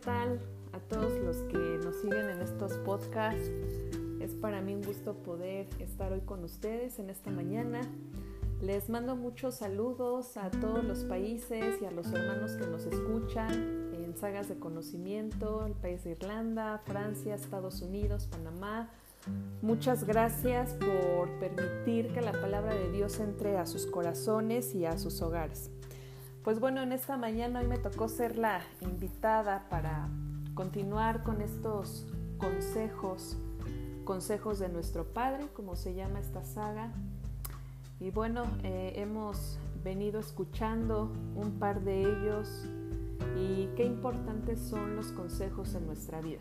tal 0.00 0.40
a 0.72 0.78
todos 0.78 1.12
los 1.20 1.36
que 1.50 1.80
nos 1.84 1.96
siguen 2.00 2.30
en 2.30 2.40
estos 2.40 2.72
podcasts? 2.78 3.50
Es 4.20 4.34
para 4.34 4.60
mí 4.60 4.74
un 4.74 4.82
gusto 4.82 5.14
poder 5.14 5.68
estar 5.78 6.12
hoy 6.12 6.20
con 6.20 6.44
ustedes 6.44 6.98
en 6.98 7.10
esta 7.10 7.30
mañana. 7.30 7.80
Les 8.60 8.88
mando 8.88 9.16
muchos 9.16 9.56
saludos 9.56 10.36
a 10.36 10.50
todos 10.50 10.84
los 10.84 11.04
países 11.04 11.80
y 11.80 11.84
a 11.84 11.90
los 11.90 12.12
hermanos 12.12 12.52
que 12.52 12.66
nos 12.66 12.86
escuchan 12.86 13.94
en 13.94 14.16
sagas 14.16 14.48
de 14.48 14.58
conocimiento, 14.58 15.64
el 15.66 15.74
país 15.74 16.04
de 16.04 16.10
Irlanda, 16.10 16.82
Francia, 16.84 17.34
Estados 17.34 17.82
Unidos, 17.82 18.26
Panamá. 18.26 18.90
Muchas 19.62 20.04
gracias 20.04 20.74
por 20.74 21.28
permitir 21.38 22.12
que 22.12 22.20
la 22.20 22.32
palabra 22.32 22.74
de 22.74 22.90
Dios 22.90 23.20
entre 23.20 23.58
a 23.58 23.66
sus 23.66 23.86
corazones 23.86 24.74
y 24.74 24.86
a 24.86 24.98
sus 24.98 25.22
hogares. 25.22 25.70
Pues 26.48 26.60
bueno, 26.60 26.80
en 26.80 26.92
esta 26.92 27.18
mañana 27.18 27.60
hoy 27.60 27.66
me 27.66 27.76
tocó 27.76 28.08
ser 28.08 28.38
la 28.38 28.62
invitada 28.80 29.66
para 29.68 30.08
continuar 30.54 31.22
con 31.22 31.42
estos 31.42 32.06
consejos, 32.38 33.36
consejos 34.06 34.58
de 34.58 34.70
nuestro 34.70 35.04
Padre, 35.12 35.48
como 35.52 35.76
se 35.76 35.92
llama 35.92 36.20
esta 36.20 36.42
saga. 36.44 36.90
Y 38.00 38.12
bueno, 38.12 38.44
eh, 38.62 38.94
hemos 38.96 39.58
venido 39.84 40.20
escuchando 40.20 41.12
un 41.34 41.58
par 41.58 41.82
de 41.82 42.00
ellos 42.00 42.64
y 43.36 43.68
qué 43.76 43.84
importantes 43.84 44.58
son 44.58 44.96
los 44.96 45.08
consejos 45.08 45.74
en 45.74 45.84
nuestra 45.84 46.22
vida. 46.22 46.40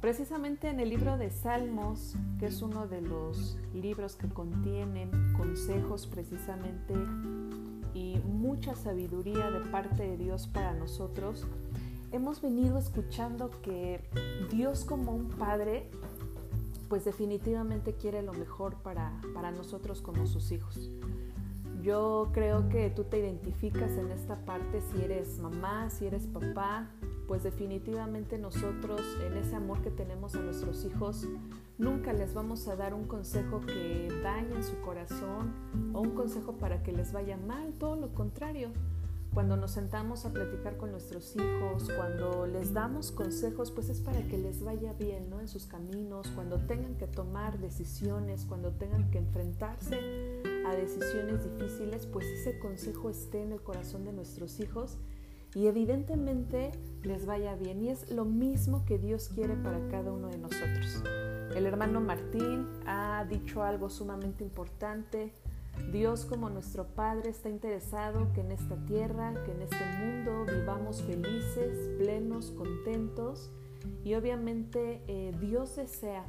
Precisamente 0.00 0.68
en 0.68 0.80
el 0.80 0.90
libro 0.90 1.16
de 1.16 1.30
Salmos, 1.30 2.16
que 2.40 2.46
es 2.46 2.60
uno 2.60 2.88
de 2.88 3.02
los 3.02 3.56
libros 3.72 4.16
que 4.16 4.28
contienen 4.28 5.12
consejos 5.36 6.08
precisamente 6.08 6.94
y 7.94 8.18
mucha 8.24 8.74
sabiduría 8.74 9.50
de 9.50 9.60
parte 9.70 10.02
de 10.02 10.16
Dios 10.16 10.46
para 10.46 10.72
nosotros, 10.74 11.46
hemos 12.12 12.40
venido 12.40 12.78
escuchando 12.78 13.50
que 13.62 14.00
Dios 14.50 14.84
como 14.84 15.12
un 15.12 15.28
padre, 15.28 15.90
pues 16.88 17.04
definitivamente 17.04 17.94
quiere 17.94 18.22
lo 18.22 18.32
mejor 18.32 18.76
para, 18.76 19.20
para 19.34 19.50
nosotros 19.50 20.00
como 20.00 20.26
sus 20.26 20.52
hijos. 20.52 20.90
Yo 21.82 22.30
creo 22.32 22.68
que 22.68 22.90
tú 22.90 23.04
te 23.04 23.18
identificas 23.18 23.92
en 23.92 24.10
esta 24.10 24.44
parte 24.44 24.80
si 24.80 25.02
eres 25.02 25.38
mamá, 25.38 25.90
si 25.90 26.06
eres 26.06 26.26
papá, 26.26 26.90
pues 27.28 27.44
definitivamente 27.44 28.36
nosotros 28.38 29.00
en 29.24 29.36
ese 29.36 29.54
amor 29.54 29.80
que 29.82 29.90
tenemos 29.90 30.34
a 30.34 30.40
nuestros 30.40 30.84
hijos, 30.84 31.28
nunca 31.78 32.12
les 32.12 32.34
vamos 32.34 32.66
a 32.68 32.76
dar 32.76 32.92
un 32.92 33.06
consejo 33.06 33.60
que 33.60 34.08
dañe 34.22 34.62
su 34.62 34.80
corazón 34.80 35.54
o 35.94 36.00
un 36.00 36.10
consejo 36.10 36.52
para 36.58 36.82
que 36.82 36.92
les 36.92 37.12
vaya 37.12 37.36
mal, 37.36 37.72
todo 37.78 37.96
lo 37.96 38.12
contrario. 38.12 38.70
Cuando 39.32 39.56
nos 39.56 39.72
sentamos 39.72 40.24
a 40.24 40.32
platicar 40.32 40.78
con 40.78 40.90
nuestros 40.90 41.36
hijos, 41.36 41.88
cuando 41.94 42.46
les 42.46 42.72
damos 42.72 43.12
consejos, 43.12 43.70
pues 43.70 43.88
es 43.90 44.00
para 44.00 44.22
que 44.26 44.38
les 44.38 44.64
vaya 44.64 44.94
bien 44.94 45.28
¿no? 45.30 45.40
en 45.40 45.48
sus 45.48 45.66
caminos, 45.66 46.28
cuando 46.34 46.56
tengan 46.66 46.96
que 46.96 47.06
tomar 47.06 47.58
decisiones, 47.58 48.46
cuando 48.46 48.72
tengan 48.72 49.10
que 49.10 49.18
enfrentarse 49.18 50.42
a 50.66 50.74
decisiones 50.74 51.44
difíciles, 51.44 52.06
pues 52.06 52.26
ese 52.26 52.58
consejo 52.58 53.10
esté 53.10 53.42
en 53.42 53.52
el 53.52 53.60
corazón 53.60 54.04
de 54.04 54.12
nuestros 54.12 54.60
hijos 54.60 54.96
y 55.54 55.66
evidentemente 55.66 56.72
les 57.02 57.26
vaya 57.26 57.54
bien. 57.54 57.82
Y 57.82 57.90
es 57.90 58.10
lo 58.10 58.24
mismo 58.24 58.84
que 58.86 58.98
Dios 58.98 59.28
quiere 59.28 59.54
para 59.56 59.86
cada 59.88 60.10
uno 60.10 60.28
de 60.28 60.38
nosotros. 60.38 61.02
El 61.54 61.66
hermano 61.66 62.00
Martín 62.00 62.68
ha 62.86 63.24
dicho 63.28 63.62
algo 63.62 63.90
sumamente 63.90 64.44
importante. 64.44 65.32
Dios 65.92 66.24
como 66.24 66.50
nuestro 66.50 66.86
Padre 66.86 67.30
está 67.30 67.48
interesado 67.48 68.32
que 68.32 68.40
en 68.40 68.52
esta 68.52 68.76
tierra, 68.86 69.34
que 69.44 69.52
en 69.52 69.62
este 69.62 69.84
mundo 70.00 70.44
vivamos 70.52 71.02
felices, 71.02 71.90
plenos, 71.98 72.50
contentos. 72.50 73.50
Y 74.04 74.14
obviamente 74.14 75.02
eh, 75.06 75.34
Dios 75.40 75.76
desea 75.76 76.24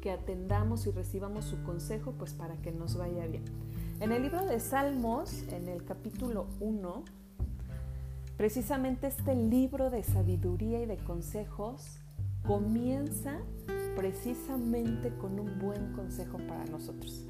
que 0.00 0.10
atendamos 0.10 0.86
y 0.86 0.90
recibamos 0.90 1.44
su 1.44 1.62
consejo 1.62 2.12
pues 2.18 2.34
para 2.34 2.56
que 2.56 2.72
nos 2.72 2.96
vaya 2.96 3.26
bien. 3.26 3.44
En 4.00 4.12
el 4.12 4.22
libro 4.22 4.44
de 4.44 4.60
Salmos, 4.60 5.44
en 5.52 5.68
el 5.68 5.84
capítulo 5.84 6.46
1, 6.60 7.04
Precisamente 8.36 9.06
este 9.06 9.36
libro 9.36 9.88
de 9.88 10.02
sabiduría 10.02 10.82
y 10.82 10.86
de 10.86 10.96
consejos 10.96 12.00
comienza 12.44 13.38
precisamente 13.96 15.10
con 15.16 15.38
un 15.38 15.58
buen 15.58 15.92
consejo 15.92 16.38
para 16.38 16.64
nosotros. 16.66 17.26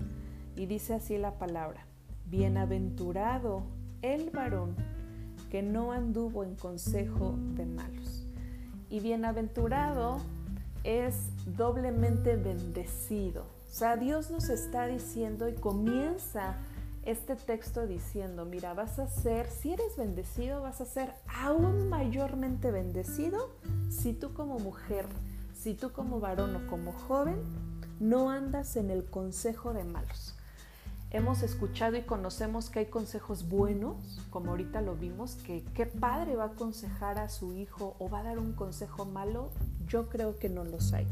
Y 0.57 0.67
dice 0.67 0.95
así 0.95 1.19
la 1.19 1.39
palabra, 1.39 1.87
bienaventurado 2.27 3.65
el 4.03 4.31
varón 4.31 4.77
que 5.51 5.63
no 5.63 5.93
anduvo 5.93 6.45
en 6.45 6.57
consejo 6.57 7.35
de 7.55 7.67
malos. 7.67 8.27
Y 8.89 9.01
bienaventurado 9.01 10.19
es 10.85 11.31
doblemente 11.57 12.37
bendecido. 12.37 13.45
O 13.71 13.75
sea, 13.75 13.97
Dios 13.97 14.31
nos 14.31 14.49
está 14.49 14.87
diciendo 14.87 15.49
y 15.49 15.55
comienza 15.55 16.57
este 17.05 17.37
texto 17.37 17.87
diciendo, 17.87 18.45
mira, 18.45 18.75
vas 18.75 18.99
a 18.99 19.09
ser, 19.09 19.47
si 19.47 19.73
eres 19.73 19.97
bendecido, 19.97 20.63
vas 20.63 20.81
a 20.81 20.85
ser 20.85 21.13
aún 21.27 21.89
mayormente 21.89 22.71
bendecido 22.71 23.51
si 23.89 24.13
tú 24.13 24.33
como 24.35 24.59
mujer, 24.59 25.07
si 25.63 25.75
tú 25.75 25.93
como 25.93 26.19
varón 26.19 26.57
o 26.57 26.67
como 26.67 26.93
joven, 26.93 27.37
no 28.01 28.31
andas 28.31 28.75
en 28.75 28.91
el 28.91 29.05
consejo 29.05 29.73
de 29.73 29.85
malos. 29.85 30.35
Hemos 31.13 31.45
escuchado 31.45 31.97
y 31.97 32.03
conocemos 32.03 32.69
que 32.69 32.81
hay 32.81 32.87
consejos 32.87 33.49
buenos, 33.49 34.21
como 34.31 34.51
ahorita 34.51 34.81
lo 34.81 34.97
vimos, 34.97 35.37
que 35.37 35.63
qué 35.73 35.87
padre 35.87 36.35
va 36.35 36.45
a 36.45 36.49
aconsejar 36.49 37.21
a 37.21 37.29
su 37.29 37.53
hijo 37.53 37.95
o 38.01 38.11
va 38.11 38.21
a 38.21 38.23
dar 38.25 38.41
un 38.41 38.55
consejo 38.55 39.05
malo, 39.05 39.51
yo 39.87 40.09
creo 40.09 40.37
que 40.37 40.49
no 40.49 40.65
los 40.65 40.93
hay. 40.95 41.07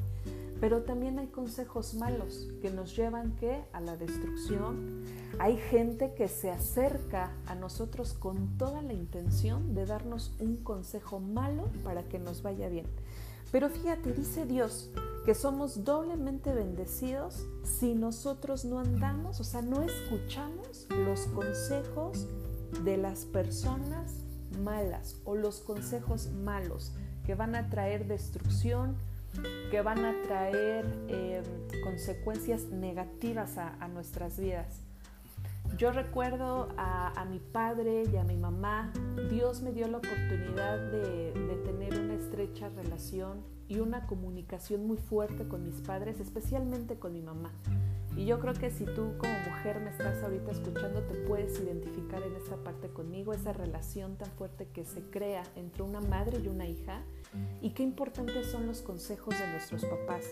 Pero 0.60 0.82
también 0.82 1.20
hay 1.20 1.28
consejos 1.28 1.94
malos 1.94 2.48
que 2.60 2.70
nos 2.70 2.96
llevan 2.96 3.36
¿qué? 3.36 3.62
a 3.72 3.80
la 3.80 3.96
destrucción. 3.96 5.04
Hay 5.38 5.58
gente 5.58 6.12
que 6.14 6.26
se 6.26 6.50
acerca 6.50 7.30
a 7.46 7.54
nosotros 7.54 8.14
con 8.14 8.58
toda 8.58 8.82
la 8.82 8.94
intención 8.94 9.74
de 9.76 9.86
darnos 9.86 10.32
un 10.40 10.56
consejo 10.56 11.20
malo 11.20 11.68
para 11.84 12.02
que 12.02 12.18
nos 12.18 12.42
vaya 12.42 12.68
bien. 12.68 12.86
Pero 13.50 13.68
fíjate, 13.68 14.12
dice 14.12 14.46
Dios 14.46 14.90
que 15.24 15.34
somos 15.34 15.84
doblemente 15.84 16.52
bendecidos 16.52 17.46
si 17.62 17.94
nosotros 17.94 18.64
no 18.64 18.78
andamos, 18.78 19.40
o 19.40 19.44
sea, 19.44 19.62
no 19.62 19.82
escuchamos 19.82 20.86
los 20.90 21.26
consejos 21.26 22.26
de 22.84 22.96
las 22.96 23.26
personas 23.26 24.14
malas 24.62 25.16
o 25.24 25.34
los 25.34 25.60
consejos 25.60 26.30
malos 26.30 26.92
que 27.24 27.34
van 27.34 27.54
a 27.54 27.68
traer 27.68 28.06
destrucción, 28.06 28.96
que 29.70 29.82
van 29.82 30.04
a 30.04 30.14
traer 30.22 30.84
em, 31.08 31.44
consecuencias 31.84 32.64
negativas 32.64 33.58
a, 33.58 33.88
nuestras 33.88 34.38
vidas. 34.38 34.80
Yo 35.76 35.92
recuerdo 35.92 36.68
a, 36.76 37.24
mi 37.30 37.38
padre 37.38 38.04
y 38.12 38.16
a 38.16 38.24
mi 38.24 38.36
mamá, 38.36 38.92
Dios 39.30 39.62
me 39.62 39.72
dio 39.72 39.86
la 39.88 39.98
oportunidad 39.98 40.78
de, 40.90 41.32
de 41.32 41.54
tener 41.64 41.98
una 41.98 42.14
estrecha 42.14 42.68
relación 42.68 43.42
y 43.68 43.78
una 43.78 44.06
comunicación 44.06 44.86
muy 44.86 44.98
fuerte 44.98 45.46
con 45.48 45.62
mis 45.62 45.80
padres, 45.80 46.20
especialmente 46.20 46.98
con 46.98 47.12
mi 47.12 47.22
mamá. 47.22 47.52
Y 48.16 48.26
yo 48.26 48.40
creo 48.40 48.54
que 48.54 48.70
si 48.70 48.84
tú 48.84 49.14
como 49.18 49.32
mujer 49.48 49.80
me 49.80 49.90
estás 49.90 50.22
ahorita 50.22 50.50
escuchando, 50.50 51.02
te 51.02 51.14
puedes 51.26 51.58
identificar 51.60 52.22
en 52.22 52.34
esa 52.34 52.56
parte 52.56 52.88
conmigo, 52.88 53.32
esa 53.32 53.52
relación 53.52 54.16
tan 54.16 54.28
fuerte 54.32 54.66
que 54.66 54.84
se 54.84 55.02
crea 55.10 55.44
entre 55.54 55.84
una 55.84 56.00
madre 56.00 56.38
y 56.38 56.48
una 56.48 56.66
hija. 56.66 57.02
Y 57.60 57.70
qué 57.70 57.84
importantes 57.84 58.50
son 58.50 58.66
los 58.66 58.82
consejos 58.82 59.38
de 59.38 59.46
nuestros 59.52 59.84
papás. 59.84 60.24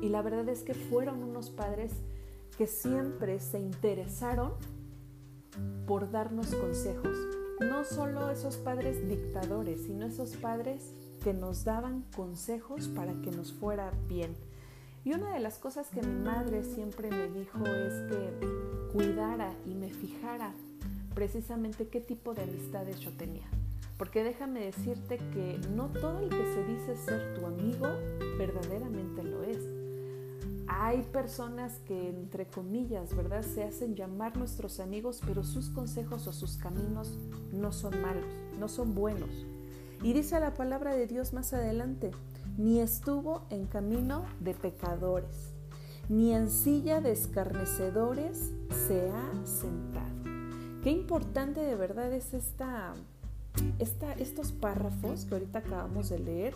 Y 0.00 0.08
la 0.08 0.22
verdad 0.22 0.48
es 0.48 0.62
que 0.62 0.74
fueron 0.74 1.22
unos 1.24 1.50
padres 1.50 1.92
que 2.58 2.66
siempre 2.66 3.40
se 3.40 3.58
interesaron 3.58 4.52
por 5.86 6.10
darnos 6.10 6.54
consejos. 6.54 7.16
No 7.60 7.84
solo 7.84 8.30
esos 8.30 8.58
padres 8.58 9.08
dictadores, 9.08 9.84
sino 9.84 10.04
esos 10.04 10.36
padres 10.36 10.92
que 11.24 11.32
nos 11.32 11.64
daban 11.64 12.04
consejos 12.14 12.88
para 12.88 13.14
que 13.22 13.30
nos 13.30 13.52
fuera 13.54 13.92
bien 14.08 14.36
y 15.08 15.14
una 15.14 15.32
de 15.32 15.40
las 15.40 15.58
cosas 15.58 15.88
que 15.88 16.02
mi 16.02 16.22
madre 16.22 16.62
siempre 16.62 17.08
me 17.08 17.28
dijo 17.28 17.64
es 17.64 17.94
que 18.10 18.92
cuidara 18.92 19.54
y 19.64 19.74
me 19.74 19.88
fijara 19.88 20.52
precisamente 21.14 21.88
qué 21.88 22.00
tipo 22.00 22.34
de 22.34 22.42
amistades 22.42 23.00
yo 23.00 23.10
tenía. 23.12 23.46
Porque 23.96 24.22
déjame 24.22 24.60
decirte 24.60 25.16
que 25.32 25.58
no 25.74 25.86
todo 25.88 26.18
el 26.20 26.28
que 26.28 26.44
se 26.52 26.62
dice 26.64 26.96
ser 26.96 27.34
tu 27.40 27.46
amigo 27.46 27.88
verdaderamente 28.36 29.24
lo 29.24 29.44
es. 29.44 29.87
Hay 30.68 31.02
personas 31.02 31.80
que, 31.86 32.10
entre 32.10 32.46
comillas, 32.46 33.16
¿verdad? 33.16 33.42
Se 33.42 33.64
hacen 33.64 33.96
llamar 33.96 34.36
nuestros 34.36 34.80
amigos, 34.80 35.22
pero 35.26 35.42
sus 35.42 35.70
consejos 35.70 36.26
o 36.26 36.32
sus 36.32 36.58
caminos 36.58 37.18
no 37.52 37.72
son 37.72 38.00
malos, 38.02 38.26
no 38.58 38.68
son 38.68 38.94
buenos. 38.94 39.46
Y 40.02 40.12
dice 40.12 40.38
la 40.38 40.52
palabra 40.54 40.94
de 40.94 41.06
Dios 41.06 41.32
más 41.32 41.54
adelante, 41.54 42.10
ni 42.58 42.80
estuvo 42.80 43.46
en 43.50 43.66
camino 43.66 44.24
de 44.40 44.52
pecadores, 44.52 45.54
ni 46.08 46.34
en 46.34 46.50
silla 46.50 47.00
de 47.00 47.12
escarnecedores 47.12 48.52
se 48.86 49.10
ha 49.10 49.46
sentado. 49.46 50.06
Qué 50.82 50.90
importante 50.90 51.60
de 51.60 51.74
verdad 51.76 52.12
es 52.12 52.34
esta, 52.34 52.94
estos 54.18 54.52
párrafos 54.52 55.24
que 55.24 55.34
ahorita 55.34 55.60
acabamos 55.60 56.08
de 56.08 56.18
leer, 56.18 56.54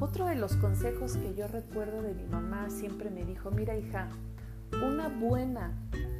otro 0.00 0.26
de 0.26 0.34
los 0.34 0.56
consejos 0.56 1.16
que 1.16 1.34
yo 1.34 1.46
recuerdo 1.46 2.02
de 2.02 2.14
mi 2.14 2.26
mamá 2.26 2.70
siempre 2.70 3.10
me 3.10 3.24
dijo, 3.24 3.50
mira 3.50 3.76
hija, 3.76 4.08
una 4.84 5.08
buena 5.08 5.72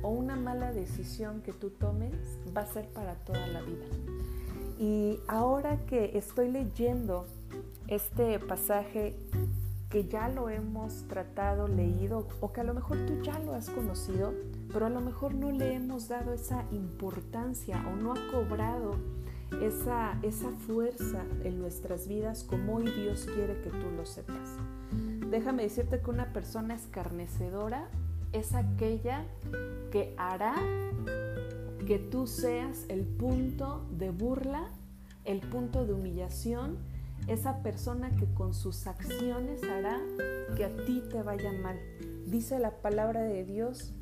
o 0.02 0.10
una 0.10 0.36
mala 0.36 0.72
decisión 0.72 1.42
que 1.42 1.52
tú 1.52 1.70
tomes 1.70 2.14
va 2.56 2.62
a 2.62 2.66
ser 2.66 2.88
para 2.88 3.14
toda 3.16 3.46
la 3.48 3.60
vida. 3.62 3.86
Y 4.78 5.20
ahora 5.26 5.84
que 5.86 6.16
estoy 6.18 6.50
leyendo 6.50 7.26
este 7.88 8.38
pasaje 8.38 9.16
que 9.90 10.04
ya 10.04 10.28
lo 10.28 10.50
hemos 10.50 11.06
tratado, 11.08 11.68
leído, 11.68 12.26
o 12.40 12.52
que 12.52 12.60
a 12.60 12.64
lo 12.64 12.74
mejor 12.74 13.06
tú 13.06 13.22
ya 13.22 13.38
lo 13.38 13.54
has 13.54 13.70
conocido, 13.70 14.34
pero 14.72 14.86
a 14.86 14.90
lo 14.90 15.00
mejor 15.00 15.34
no 15.34 15.50
le 15.52 15.74
hemos 15.74 16.08
dado 16.08 16.32
esa 16.32 16.64
importancia 16.72 17.84
o 17.88 17.96
no 17.96 18.12
ha 18.12 18.32
cobrado 18.32 18.96
esa, 19.62 20.18
esa 20.22 20.50
fuerza 20.50 21.24
en 21.44 21.60
nuestras 21.60 22.08
vidas 22.08 22.44
como 22.44 22.76
hoy 22.76 22.90
Dios 22.90 23.26
quiere 23.26 23.60
que 23.62 23.70
tú 23.70 23.90
lo 23.96 24.04
sepas. 24.04 24.56
Déjame 25.30 25.64
decirte 25.64 26.00
que 26.00 26.10
una 26.10 26.32
persona 26.32 26.74
escarnecedora 26.74 27.88
es 28.32 28.54
aquella 28.54 29.24
que 29.90 30.14
hará 30.18 30.54
que 31.86 31.98
tú 31.98 32.26
seas 32.26 32.84
el 32.88 33.04
punto 33.04 33.86
de 33.90 34.10
burla, 34.10 34.70
el 35.24 35.40
punto 35.40 35.86
de 35.86 35.92
humillación, 35.92 36.78
esa 37.28 37.62
persona 37.62 38.14
que 38.16 38.26
con 38.34 38.54
sus 38.54 38.86
acciones 38.86 39.62
hará 39.64 40.00
que 40.56 40.64
a 40.64 40.76
ti 40.84 41.02
te 41.10 41.22
vaya 41.22 41.52
mal. 41.52 41.78
Dice 42.26 42.58
la 42.58 42.82
palabra 42.82 43.22
de 43.22 43.44
Dios 43.44 43.94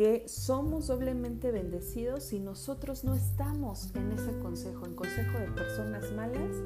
que 0.00 0.26
somos 0.28 0.86
doblemente 0.86 1.52
bendecidos 1.52 2.24
si 2.24 2.40
nosotros 2.40 3.04
no 3.04 3.14
estamos 3.14 3.94
en 3.94 4.10
ese 4.12 4.32
consejo, 4.38 4.86
en 4.86 4.94
consejo 4.94 5.38
de 5.38 5.48
personas 5.48 6.10
malas, 6.12 6.56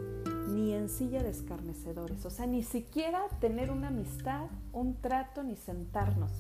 ni 0.50 0.72
en 0.72 0.88
silla 0.88 1.20
de 1.20 1.30
escarnecedores. 1.30 2.24
O 2.26 2.30
sea, 2.30 2.46
ni 2.46 2.62
siquiera 2.62 3.22
tener 3.40 3.72
una 3.72 3.88
amistad, 3.88 4.46
un 4.72 5.00
trato, 5.00 5.42
ni 5.42 5.56
sentarnos. 5.56 6.30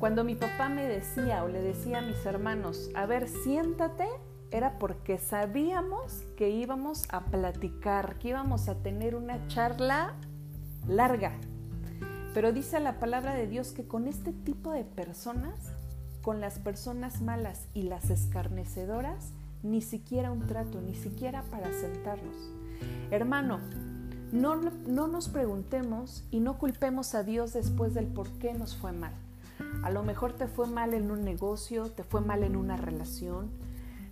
Cuando 0.00 0.24
mi 0.24 0.34
papá 0.34 0.68
me 0.68 0.88
decía 0.88 1.44
o 1.44 1.48
le 1.48 1.62
decía 1.62 1.98
a 1.98 2.02
mis 2.02 2.26
hermanos, 2.26 2.90
a 2.96 3.06
ver, 3.06 3.28
siéntate, 3.28 4.08
era 4.50 4.80
porque 4.80 5.18
sabíamos 5.18 6.24
que 6.36 6.50
íbamos 6.50 7.04
a 7.10 7.26
platicar, 7.26 8.18
que 8.18 8.30
íbamos 8.30 8.68
a 8.68 8.82
tener 8.82 9.14
una 9.14 9.46
charla 9.46 10.16
larga. 10.88 11.38
Pero 12.34 12.52
dice 12.52 12.80
la 12.80 12.98
palabra 12.98 13.34
de 13.34 13.46
Dios 13.46 13.70
que 13.70 13.86
con 13.86 14.08
este 14.08 14.32
tipo 14.32 14.72
de 14.72 14.82
personas, 14.82 15.77
con 16.22 16.40
las 16.40 16.58
personas 16.58 17.20
malas 17.20 17.66
y 17.74 17.82
las 17.82 18.10
escarnecedoras, 18.10 19.32
ni 19.62 19.82
siquiera 19.82 20.30
un 20.30 20.46
trato, 20.46 20.80
ni 20.80 20.94
siquiera 20.94 21.42
para 21.50 21.72
sentarnos. 21.72 22.36
Hermano, 23.10 23.60
no, 24.32 24.56
no 24.86 25.08
nos 25.08 25.28
preguntemos 25.28 26.24
y 26.30 26.40
no 26.40 26.58
culpemos 26.58 27.14
a 27.14 27.22
Dios 27.22 27.52
después 27.52 27.94
del 27.94 28.06
por 28.06 28.28
qué 28.38 28.52
nos 28.54 28.76
fue 28.76 28.92
mal. 28.92 29.12
A 29.82 29.90
lo 29.90 30.02
mejor 30.02 30.32
te 30.32 30.46
fue 30.46 30.66
mal 30.66 30.94
en 30.94 31.10
un 31.10 31.24
negocio, 31.24 31.90
te 31.90 32.04
fue 32.04 32.20
mal 32.20 32.44
en 32.44 32.56
una 32.56 32.76
relación, 32.76 33.50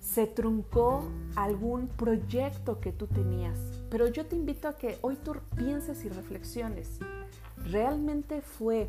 se 0.00 0.26
truncó 0.26 1.05
algún 1.35 1.88
proyecto 1.88 2.81
que 2.81 2.93
tú 2.93 3.06
tenías. 3.06 3.59
Pero 3.91 4.09
yo 4.09 4.26
te 4.26 4.37
invito 4.37 4.69
a 4.69 4.76
que 4.76 4.99
hoy 5.02 5.17
tú 5.17 5.35
pienses 5.56 6.05
y 6.05 6.09
reflexiones. 6.09 6.99
¿Realmente 7.64 8.41
fue 8.41 8.88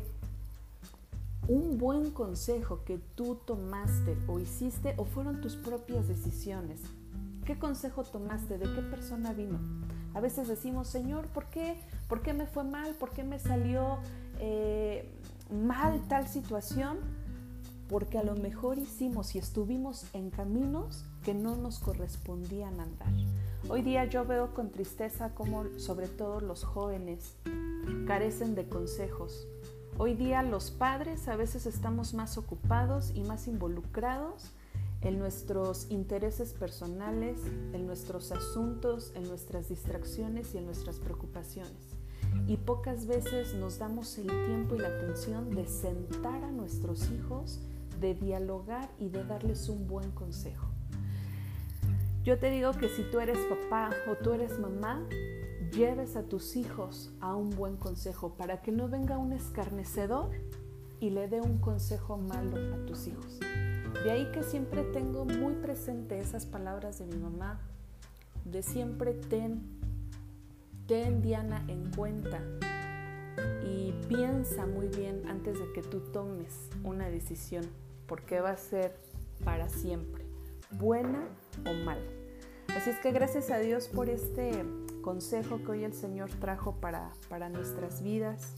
un 1.48 1.78
buen 1.78 2.10
consejo 2.10 2.84
que 2.84 2.98
tú 3.14 3.36
tomaste 3.46 4.16
o 4.28 4.38
hiciste 4.38 4.94
o 4.98 5.04
fueron 5.06 5.40
tus 5.40 5.56
propias 5.56 6.06
decisiones? 6.06 6.80
¿Qué 7.46 7.58
consejo 7.58 8.04
tomaste? 8.04 8.58
¿De 8.58 8.66
qué 8.74 8.82
persona 8.82 9.32
vino? 9.32 9.58
A 10.14 10.20
veces 10.20 10.48
decimos, 10.48 10.88
Señor, 10.88 11.26
¿por 11.28 11.46
qué? 11.46 11.80
¿Por 12.06 12.20
qué 12.20 12.34
me 12.34 12.46
fue 12.46 12.64
mal? 12.64 12.94
¿Por 12.94 13.10
qué 13.10 13.24
me 13.24 13.38
salió 13.38 13.98
eh, 14.38 15.10
mal 15.50 16.02
tal 16.08 16.28
situación? 16.28 16.98
Porque 17.88 18.18
a 18.18 18.22
lo 18.22 18.36
mejor 18.36 18.76
hicimos 18.76 19.34
y 19.34 19.38
estuvimos 19.38 20.04
en 20.12 20.28
caminos 20.28 21.06
que 21.24 21.32
no 21.32 21.56
nos 21.56 21.78
correspondían 21.78 22.78
andar. 22.80 23.12
Hoy 23.70 23.80
día 23.80 24.04
yo 24.04 24.26
veo 24.26 24.52
con 24.52 24.70
tristeza 24.70 25.34
cómo 25.34 25.64
sobre 25.78 26.08
todo 26.08 26.40
los 26.40 26.64
jóvenes 26.64 27.34
carecen 28.06 28.54
de 28.54 28.68
consejos. 28.68 29.46
Hoy 29.98 30.14
día 30.14 30.42
los 30.42 30.70
padres 30.70 31.28
a 31.28 31.36
veces 31.36 31.66
estamos 31.66 32.14
más 32.14 32.38
ocupados 32.38 33.12
y 33.14 33.22
más 33.22 33.48
involucrados 33.48 34.52
en 35.02 35.18
nuestros 35.18 35.90
intereses 35.90 36.52
personales, 36.54 37.40
en 37.72 37.86
nuestros 37.86 38.32
asuntos, 38.32 39.12
en 39.14 39.24
nuestras 39.24 39.68
distracciones 39.68 40.54
y 40.54 40.58
en 40.58 40.66
nuestras 40.66 40.98
preocupaciones 40.98 41.98
y 42.46 42.56
pocas 42.56 43.06
veces 43.06 43.54
nos 43.54 43.78
damos 43.78 44.16
el 44.18 44.26
tiempo 44.26 44.74
y 44.74 44.78
la 44.78 44.88
atención 44.88 45.50
de 45.54 45.66
sentar 45.66 46.42
a 46.44 46.50
nuestros 46.50 47.10
hijos, 47.10 47.60
de 48.00 48.14
dialogar 48.14 48.88
y 48.98 49.08
de 49.08 49.24
darles 49.24 49.68
un 49.68 49.86
buen 49.86 50.10
consejo. 50.12 50.68
Yo 52.24 52.38
te 52.38 52.50
digo 52.50 52.72
que 52.72 52.88
si 52.88 53.02
tú 53.10 53.20
eres 53.20 53.38
papá 53.46 53.90
o 54.10 54.14
tú 54.16 54.32
eres 54.32 54.58
mamá, 54.58 55.02
lleves 55.72 56.16
a 56.16 56.22
tus 56.22 56.56
hijos 56.56 57.10
a 57.20 57.34
un 57.34 57.50
buen 57.50 57.76
consejo 57.76 58.34
para 58.34 58.62
que 58.62 58.72
no 58.72 58.88
venga 58.88 59.18
un 59.18 59.32
escarnecedor 59.32 60.30
y 61.00 61.10
le 61.10 61.28
dé 61.28 61.40
un 61.40 61.58
consejo 61.58 62.16
malo 62.16 62.56
a 62.74 62.86
tus 62.86 63.06
hijos. 63.06 63.38
De 64.04 64.10
ahí 64.10 64.30
que 64.32 64.42
siempre 64.42 64.82
tengo 64.84 65.24
muy 65.24 65.54
presente 65.54 66.18
esas 66.18 66.46
palabras 66.46 66.98
de 66.98 67.06
mi 67.06 67.16
mamá, 67.16 67.60
de 68.44 68.62
siempre 68.62 69.14
ten 69.14 69.78
ten 70.86 71.20
Diana 71.20 71.64
en 71.68 71.90
cuenta 71.90 72.40
y 73.62 73.92
piensa 74.08 74.66
muy 74.66 74.88
bien 74.88 75.22
antes 75.28 75.58
de 75.58 75.70
que 75.72 75.82
tú 75.82 76.00
tomes 76.00 76.70
una 76.82 77.10
decisión, 77.10 77.64
porque 78.06 78.40
va 78.40 78.50
a 78.50 78.56
ser 78.56 78.96
para 79.44 79.68
siempre, 79.68 80.24
buena 80.72 81.28
o 81.66 81.74
mala. 81.84 82.00
Así 82.74 82.90
es 82.90 82.98
que 83.00 83.12
gracias 83.12 83.50
a 83.50 83.58
Dios 83.58 83.88
por 83.88 84.08
este 84.08 84.64
consejo 85.02 85.58
que 85.58 85.70
hoy 85.70 85.84
el 85.84 85.92
Señor 85.92 86.30
trajo 86.40 86.76
para, 86.80 87.12
para 87.28 87.48
nuestras 87.48 88.02
vidas. 88.02 88.54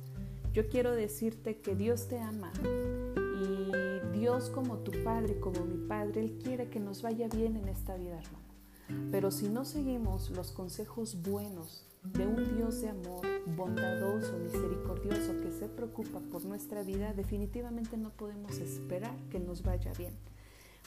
Yo 0.53 0.69
quiero 0.69 0.93
decirte 0.93 1.61
que 1.61 1.75
Dios 1.75 2.09
te 2.09 2.19
ama 2.19 2.53
y 2.65 4.19
Dios 4.19 4.51
como 4.51 4.79
tu 4.79 4.93
Padre, 5.05 5.39
como 5.39 5.65
mi 5.65 5.87
Padre, 5.87 6.21
Él 6.21 6.39
quiere 6.43 6.69
que 6.69 6.81
nos 6.81 7.03
vaya 7.03 7.29
bien 7.29 7.57
en 7.57 7.69
esta 7.69 7.97
vida, 7.97 8.19
hermano. 8.19 9.11
Pero 9.11 9.31
si 9.31 9.49
no 9.49 9.65
seguimos 9.65 10.31
los 10.31 10.51
consejos 10.51 11.23
buenos 11.23 11.87
de 12.03 12.27
un 12.27 12.57
Dios 12.57 12.81
de 12.81 12.89
amor 12.89 13.27
bondadoso, 13.57 14.37
misericordioso, 14.39 15.39
que 15.41 15.53
se 15.53 15.69
preocupa 15.69 16.21
por 16.31 16.45
nuestra 16.45 16.83
vida, 16.83 17.13
definitivamente 17.13 17.97
no 17.97 18.11
podemos 18.11 18.59
esperar 18.59 19.17
que 19.31 19.39
nos 19.39 19.63
vaya 19.63 19.93
bien. 19.93 20.15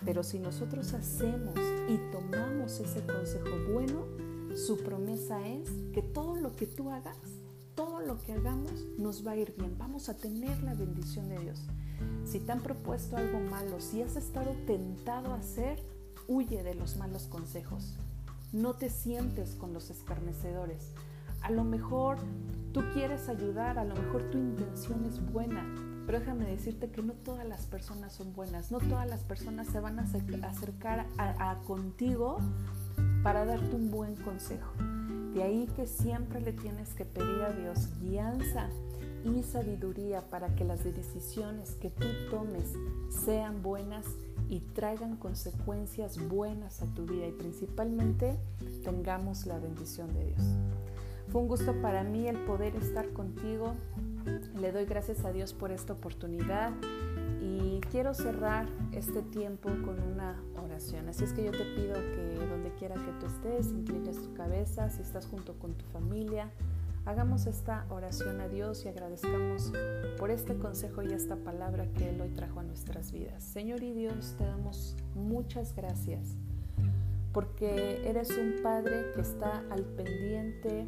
Pero 0.05 0.23
si 0.23 0.39
nosotros 0.39 0.93
hacemos 0.93 1.57
y 1.87 1.97
tomamos 2.11 2.79
ese 2.79 3.05
consejo 3.05 3.49
bueno, 3.71 4.05
su 4.55 4.77
promesa 4.77 5.47
es 5.47 5.69
que 5.93 6.01
todo 6.01 6.35
lo 6.35 6.55
que 6.55 6.67
tú 6.67 6.89
hagas, 6.89 7.17
todo 7.75 8.01
lo 8.01 8.19
que 8.21 8.33
hagamos, 8.33 8.85
nos 8.97 9.25
va 9.25 9.31
a 9.31 9.37
ir 9.37 9.55
bien. 9.57 9.75
Vamos 9.77 10.09
a 10.09 10.17
tener 10.17 10.61
la 10.63 10.73
bendición 10.73 11.29
de 11.29 11.39
Dios. 11.39 11.61
Si 12.25 12.39
te 12.39 12.51
han 12.51 12.61
propuesto 12.61 13.17
algo 13.17 13.39
malo, 13.39 13.79
si 13.79 14.01
has 14.01 14.15
estado 14.15 14.51
tentado 14.67 15.33
a 15.33 15.37
hacer, 15.37 15.81
huye 16.27 16.63
de 16.63 16.75
los 16.75 16.97
malos 16.97 17.23
consejos. 17.23 17.97
No 18.51 18.75
te 18.75 18.89
sientes 18.89 19.55
con 19.55 19.73
los 19.73 19.89
escarnecedores. 19.89 20.91
A 21.41 21.51
lo 21.51 21.63
mejor 21.63 22.17
tú 22.73 22.81
quieres 22.93 23.29
ayudar, 23.29 23.79
a 23.79 23.85
lo 23.85 23.95
mejor 23.95 24.29
tu 24.29 24.37
intención 24.37 25.05
es 25.05 25.19
buena, 25.31 25.65
pero 26.05 26.19
déjame 26.19 26.45
decirte 26.45 26.89
que 26.89 27.01
no 27.01 27.13
todas 27.13 27.47
las 27.47 27.65
personas 27.65 28.13
son 28.13 28.33
buenas, 28.33 28.71
no 28.71 28.79
todas 28.79 29.09
las 29.09 29.23
personas 29.23 29.67
se 29.67 29.79
van 29.79 29.99
a 29.99 30.03
acercar 30.03 31.07
a, 31.17 31.59
contigo 31.65 32.37
para 33.23 33.45
darte 33.45 33.75
un 33.75 33.89
buen 33.89 34.15
consejo. 34.17 34.71
De 35.33 35.41
ahí 35.41 35.67
que 35.75 35.87
siempre 35.87 36.41
le 36.41 36.53
tienes 36.53 36.93
que 36.93 37.05
pedir 37.05 37.41
a 37.41 37.53
Dios 37.53 37.89
guianza 38.01 38.69
y 39.23 39.41
sabiduría 39.41 40.21
para 40.29 40.53
que 40.55 40.65
las 40.65 40.83
decisiones 40.83 41.75
que 41.81 41.89
tú 41.89 42.05
tomes 42.29 42.73
sean 43.09 43.63
buenas 43.63 44.05
y 44.49 44.59
traigan 44.59 45.15
consecuencias 45.15 46.19
buenas 46.27 46.81
a 46.81 46.85
tu 46.93 47.05
vida 47.05 47.25
y 47.25 47.31
principalmente 47.31 48.37
tengamos 48.83 49.45
la 49.45 49.57
bendición 49.57 50.13
de 50.13 50.25
Dios. 50.25 50.43
Fue 51.29 51.41
un 51.41 51.47
gusto 51.47 51.73
para 51.81 52.03
mí 52.03 52.27
el 52.27 52.37
poder 52.39 52.75
estar 52.75 53.09
contigo. 53.13 53.73
Le 54.59 54.71
doy 54.71 54.85
gracias 54.85 55.23
a 55.23 55.31
Dios 55.31 55.53
por 55.53 55.71
esta 55.71 55.93
oportunidad 55.93 56.73
y 57.41 57.81
quiero 57.91 58.13
cerrar 58.13 58.67
este 58.91 59.21
tiempo 59.21 59.69
con 59.83 59.99
una 60.01 60.41
oración. 60.63 61.09
Así 61.09 61.23
es 61.23 61.33
que 61.33 61.43
yo 61.43 61.51
te 61.51 61.65
pido 61.75 61.93
que 61.93 62.45
donde 62.49 62.73
quiera 62.75 62.95
que 62.95 63.11
tú 63.19 63.25
estés, 63.25 63.71
inclines 63.71 64.21
tu 64.21 64.33
cabeza, 64.33 64.89
si 64.89 65.01
estás 65.01 65.25
junto 65.25 65.53
con 65.59 65.73
tu 65.73 65.85
familia, 65.85 66.51
hagamos 67.05 67.45
esta 67.47 67.85
oración 67.89 68.39
a 68.41 68.47
Dios 68.47 68.85
y 68.85 68.87
agradezcamos 68.87 69.71
por 70.17 70.31
este 70.31 70.55
consejo 70.55 71.03
y 71.03 71.11
esta 71.11 71.35
palabra 71.35 71.85
que 71.93 72.09
Él 72.09 72.21
hoy 72.21 72.29
trajo 72.29 72.59
a 72.59 72.63
nuestras 72.63 73.11
vidas. 73.11 73.43
Señor 73.43 73.83
y 73.83 73.93
Dios, 73.93 74.35
te 74.37 74.45
damos 74.45 74.95
muchas 75.15 75.75
gracias 75.75 76.35
porque 77.33 78.07
eres 78.07 78.29
un 78.37 78.61
Padre 78.61 79.11
que 79.15 79.21
está 79.21 79.63
al 79.71 79.83
pendiente 79.83 80.87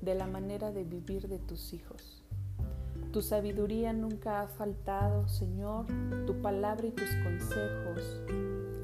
de 0.00 0.14
la 0.14 0.26
manera 0.26 0.72
de 0.72 0.84
vivir 0.84 1.28
de 1.28 1.38
tus 1.38 1.72
hijos. 1.72 2.23
Tu 3.14 3.22
sabiduría 3.22 3.92
nunca 3.92 4.40
ha 4.40 4.48
faltado, 4.48 5.28
Señor. 5.28 5.86
Tu 6.26 6.42
palabra 6.42 6.88
y 6.88 6.90
tus 6.90 7.08
consejos 7.22 8.20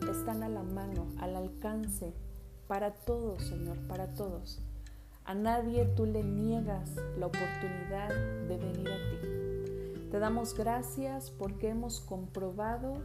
están 0.09 0.45
a 0.45 0.49
la 0.49 0.63
mano, 0.63 1.09
al 1.19 1.35
alcance, 1.35 2.15
para 2.69 2.93
todos, 2.93 3.43
Señor, 3.43 3.77
para 3.89 4.15
todos. 4.15 4.61
A 5.25 5.35
nadie 5.35 5.85
tú 5.97 6.07
le 6.07 6.23
niegas 6.23 6.95
la 7.19 7.27
oportunidad 7.27 8.11
de 8.47 8.57
venir 8.57 8.89
a 8.89 8.99
ti. 9.11 10.09
Te 10.13 10.21
damos 10.21 10.55
gracias 10.55 11.33
porque 11.33 11.71
hemos 11.71 11.99
comprobado 11.99 12.99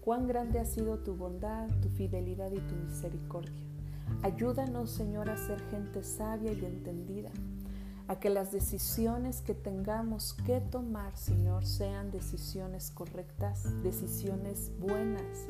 cuán 0.00 0.28
grande 0.28 0.60
ha 0.60 0.64
sido 0.64 1.00
tu 1.00 1.16
bondad, 1.16 1.70
tu 1.80 1.88
fidelidad 1.88 2.52
y 2.52 2.60
tu 2.60 2.76
misericordia. 2.76 3.64
Ayúdanos, 4.22 4.92
Señor, 4.92 5.28
a 5.28 5.36
ser 5.36 5.60
gente 5.72 6.04
sabia 6.04 6.52
y 6.52 6.64
entendida, 6.64 7.32
a 8.08 8.18
que 8.18 8.30
las 8.30 8.52
decisiones 8.52 9.40
que 9.40 9.54
tengamos 9.54 10.34
que 10.34 10.60
tomar, 10.60 11.16
Señor, 11.16 11.64
sean 11.64 12.10
decisiones 12.10 12.90
correctas, 12.90 13.64
decisiones 13.82 14.70
buenas, 14.78 15.46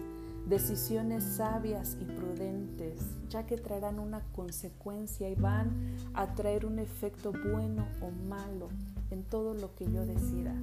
decisiones 0.47 1.25
sabias 1.25 1.97
y 2.01 2.05
prudentes, 2.05 3.01
ya 3.29 3.47
que 3.47 3.57
traerán 3.57 3.99
una 3.99 4.21
consecuencia 4.35 5.29
y 5.29 5.35
van 5.35 5.97
a 6.15 6.35
traer 6.35 6.67
un 6.67 6.79
efecto 6.79 7.33
bueno 7.53 7.87
o 8.01 8.11
malo 8.11 8.69
en 9.11 9.23
todo 9.23 9.55
lo 9.55 9.75
que 9.75 9.91
yo 9.91 10.05
decida. 10.05 10.55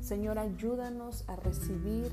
Señor, 0.00 0.38
ayúdanos 0.38 1.24
a 1.28 1.36
recibir 1.36 2.10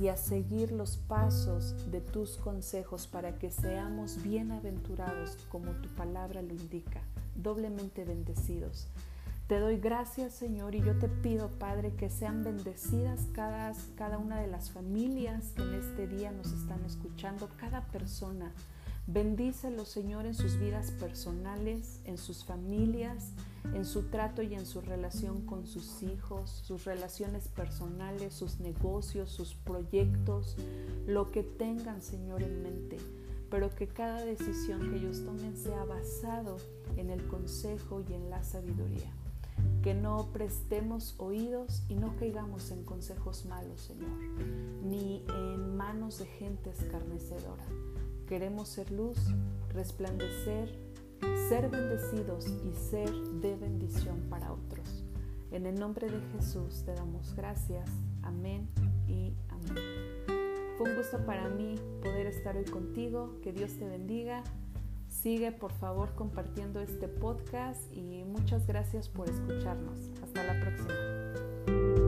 y 0.00 0.08
a 0.08 0.16
seguir 0.16 0.72
los 0.72 0.96
pasos 0.96 1.74
de 1.90 2.00
tus 2.00 2.36
consejos 2.36 3.06
para 3.06 3.38
que 3.38 3.50
seamos 3.50 4.22
bienaventurados 4.22 5.36
como 5.50 5.72
tu 5.72 5.88
palabra 5.90 6.40
lo 6.40 6.54
indica, 6.54 7.02
doblemente 7.34 8.04
bendecidos. 8.04 8.88
Te 9.48 9.58
doy 9.58 9.76
gracias, 9.76 10.32
Señor, 10.32 10.74
y 10.74 10.80
yo 10.80 10.98
te 10.98 11.08
pido, 11.08 11.50
Padre, 11.58 11.94
que 11.94 12.08
sean 12.08 12.42
bendecidas 12.42 13.26
cada, 13.34 13.72
cada 13.96 14.16
una 14.16 14.40
de 14.40 14.46
las 14.46 14.70
familias 14.70 15.52
que 15.54 15.62
en 15.62 15.74
este 15.74 16.06
día 16.06 16.32
nos 16.32 16.52
están 16.52 16.82
escuchando, 16.86 17.50
cada 17.58 17.82
persona. 17.88 18.52
Bendícelos, 19.06 19.88
Señor, 19.88 20.26
en 20.26 20.34
sus 20.34 20.58
vidas 20.58 20.92
personales, 20.92 22.00
en 22.04 22.16
sus 22.16 22.44
familias, 22.44 23.32
en 23.74 23.84
su 23.84 24.04
trato 24.04 24.42
y 24.42 24.54
en 24.54 24.64
su 24.64 24.80
relación 24.80 25.44
con 25.44 25.66
sus 25.66 26.02
hijos, 26.02 26.62
sus 26.64 26.84
relaciones 26.84 27.48
personales, 27.48 28.32
sus 28.32 28.60
negocios, 28.60 29.30
sus 29.30 29.54
proyectos, 29.54 30.56
lo 31.06 31.30
que 31.30 31.42
tengan, 31.42 32.00
Señor, 32.00 32.42
en 32.42 32.62
mente 32.62 32.98
pero 33.52 33.68
que 33.74 33.86
cada 33.86 34.24
decisión 34.24 34.90
que 34.90 34.96
ellos 34.96 35.22
tomen 35.24 35.56
sea 35.58 35.84
basado 35.84 36.56
en 36.96 37.10
el 37.10 37.22
consejo 37.28 38.02
y 38.08 38.14
en 38.14 38.30
la 38.30 38.42
sabiduría 38.42 39.12
que 39.82 39.94
no 39.94 40.28
prestemos 40.32 41.16
oídos 41.18 41.82
y 41.88 41.96
no 41.96 42.16
caigamos 42.16 42.70
en 42.70 42.84
consejos 42.84 43.44
malos, 43.46 43.80
Señor, 43.80 44.16
ni 44.82 45.24
en 45.28 45.76
manos 45.76 46.18
de 46.18 46.26
gente 46.26 46.70
escarnecedora. 46.70 47.64
Queremos 48.28 48.68
ser 48.68 48.90
luz, 48.92 49.18
resplandecer, 49.70 50.78
ser 51.48 51.68
bendecidos 51.68 52.46
y 52.48 52.74
ser 52.74 53.12
de 53.12 53.56
bendición 53.56 54.20
para 54.30 54.52
otros. 54.52 55.04
En 55.50 55.66
el 55.66 55.78
nombre 55.78 56.08
de 56.08 56.20
Jesús 56.32 56.84
te 56.84 56.94
damos 56.94 57.34
gracias. 57.34 57.90
Amén 58.22 58.68
y 59.08 59.34
amén. 59.48 60.01
Fue 60.76 60.90
un 60.90 60.96
gusto 60.96 61.24
para 61.24 61.48
mí 61.48 61.74
poder 62.02 62.26
estar 62.26 62.56
hoy 62.56 62.64
contigo. 62.64 63.38
Que 63.42 63.52
Dios 63.52 63.76
te 63.78 63.86
bendiga. 63.86 64.42
Sigue 65.08 65.52
por 65.52 65.72
favor 65.72 66.14
compartiendo 66.14 66.80
este 66.80 67.06
podcast 67.06 67.80
y 67.92 68.24
muchas 68.24 68.66
gracias 68.66 69.08
por 69.08 69.28
escucharnos. 69.28 70.10
Hasta 70.22 70.44
la 70.44 70.60
próxima. 70.60 72.01